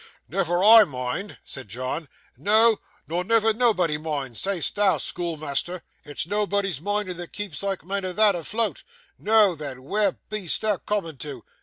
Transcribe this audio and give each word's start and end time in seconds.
'Never 0.27 0.63
I 0.63 0.83
mind!' 0.83 1.37
said 1.43 1.67
John, 1.67 2.09
'no, 2.35 2.79
nor 3.07 3.23
never 3.23 3.53
nobody 3.53 3.99
mind, 3.99 4.35
say'st 4.35 4.73
thou, 4.73 4.97
schoolmeasther. 4.97 5.83
It's 6.03 6.25
nobody's 6.25 6.81
minding 6.81 7.17
that 7.17 7.33
keeps 7.33 7.59
sike 7.59 7.83
men 7.85 8.03
as 8.05 8.15
thou 8.15 8.31
afloat. 8.31 8.83
Noo 9.19 9.55
then, 9.55 9.83
where 9.83 10.13
be'est 10.27 10.59
thou 10.61 10.77
coomin' 10.77 11.17
to? 11.19 11.45